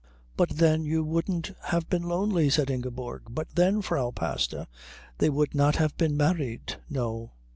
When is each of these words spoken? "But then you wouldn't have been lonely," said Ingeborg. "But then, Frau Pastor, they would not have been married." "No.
"But 0.35 0.49
then 0.49 0.83
you 0.83 1.03
wouldn't 1.05 1.51
have 1.65 1.87
been 1.87 2.01
lonely," 2.01 2.49
said 2.49 2.71
Ingeborg. 2.71 3.21
"But 3.29 3.49
then, 3.53 3.83
Frau 3.83 4.09
Pastor, 4.09 4.65
they 5.19 5.29
would 5.29 5.53
not 5.53 5.75
have 5.75 5.95
been 5.95 6.17
married." 6.17 6.77
"No. 6.89 7.33